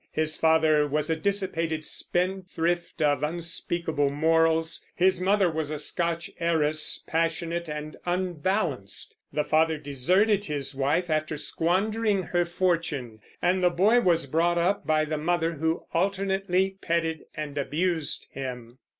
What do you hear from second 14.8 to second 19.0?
by the mother who "alternately petted and abused" him.